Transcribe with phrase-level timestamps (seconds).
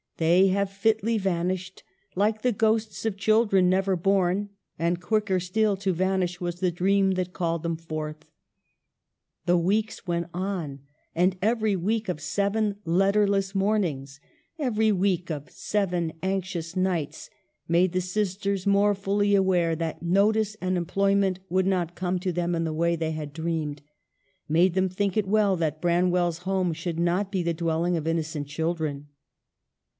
[0.17, 1.83] They have fitly vanished,
[2.15, 7.11] like the ghosts of children never born; and quicker still to vanish was the dream
[7.11, 8.25] that called them forth.
[9.47, 10.79] The weeks went on,
[11.15, 14.19] and every week of seven letterless mornings,
[14.59, 17.29] every week of seven anxious nights,
[17.67, 22.53] made the sisters more fully aware that notice and employment would not come to them
[22.53, 23.81] in the way they had dreamed;
[24.49, 28.47] made them think it well that Branwell's home should not be the dwelling of innocent
[28.47, 29.07] children.